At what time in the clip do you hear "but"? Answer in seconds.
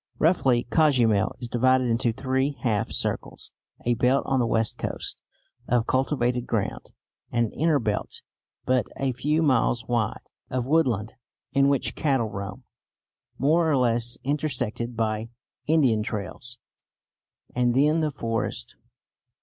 8.65-8.87